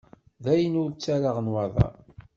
Dayen, 0.43 0.79
ur 0.81 0.89
ttarraɣ 0.93 1.37
nnwaḍer. 1.41 1.93